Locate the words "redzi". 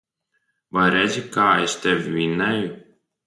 0.95-1.23